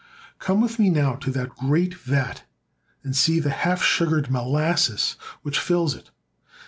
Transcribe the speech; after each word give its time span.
Come 0.39 0.61
with 0.61 0.79
me 0.79 0.89
now 0.89 1.13
to 1.17 1.29
that 1.29 1.49
great 1.55 1.93
vat, 1.93 2.45
and 3.03 3.15
see 3.15 3.39
the 3.39 3.51
half 3.51 3.83
sugared 3.83 4.31
molasses 4.31 5.15
which 5.43 5.59
fills 5.59 5.93
it. 5.93 6.09